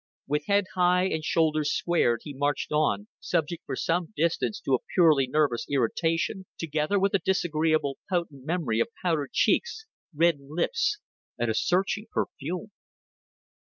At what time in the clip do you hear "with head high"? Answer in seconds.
0.25-1.03